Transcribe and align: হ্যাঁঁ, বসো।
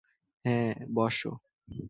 হ্যাঁঁ, 0.45 0.73
বসো। 0.95 1.31